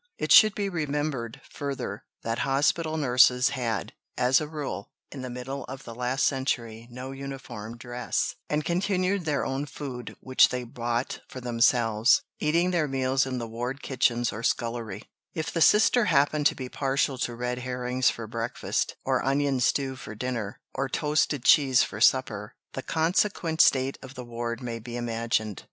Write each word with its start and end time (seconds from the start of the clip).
It 0.17 0.31
should 0.31 0.55
be 0.55 0.67
remembered, 0.67 1.41
further, 1.51 2.05
that 2.23 2.39
hospital 2.39 2.97
nurses 2.97 3.49
had, 3.49 3.93
as 4.17 4.41
a 4.41 4.47
rule, 4.47 4.89
in 5.11 5.21
the 5.21 5.29
middle 5.29 5.63
of 5.65 5.83
the 5.83 5.93
last 5.93 6.25
century 6.25 6.87
no 6.89 7.11
uniform 7.11 7.77
dress, 7.77 8.33
and 8.49 8.65
cooked 8.65 8.87
their 9.25 9.45
own 9.45 9.67
food 9.67 10.15
(which 10.19 10.49
they 10.49 10.63
bought 10.63 11.19
for 11.29 11.39
themselves), 11.39 12.23
eating 12.39 12.71
their 12.71 12.87
meals 12.87 13.27
in 13.27 13.37
the 13.37 13.47
ward 13.47 13.83
kitchens 13.83 14.33
or 14.33 14.41
scullery: 14.41 15.03
"If 15.35 15.51
the 15.51 15.61
sister 15.61 16.05
happened 16.05 16.47
to 16.47 16.55
be 16.55 16.67
partial 16.67 17.19
to 17.19 17.35
red 17.35 17.59
herrings 17.59 18.09
for 18.09 18.25
breakfast, 18.25 18.95
or 19.05 19.23
onion 19.23 19.59
stew 19.59 19.95
for 19.95 20.15
dinner, 20.15 20.57
or 20.73 20.89
toasted 20.89 21.43
cheese 21.45 21.83
for 21.83 22.01
supper, 22.01 22.55
the 22.73 22.81
consequent 22.81 23.61
state 23.61 23.99
of 24.01 24.15
the 24.15 24.25
ward 24.25 24.63
may 24.63 24.79
be 24.79 24.97
imagined. 24.97 25.59